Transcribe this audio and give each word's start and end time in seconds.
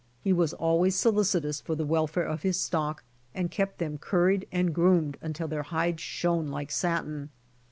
He 0.23 0.33
was 0.33 0.55
always 0.55 0.95
solicitous 0.95 1.61
for 1.61 1.75
the 1.75 1.85
welfare 1.85 2.23
of 2.23 2.41
his 2.41 2.59
stock 2.59 3.03
and 3.35 3.51
kept 3.51 3.77
them 3.77 3.99
curried 3.99 4.47
and 4.51 4.73
groomed 4.73 5.15
until 5.21 5.47
their 5.47 5.61
hides 5.61 6.01
shone 6.01 6.47
like 6.47 6.71
satin. 6.71 7.29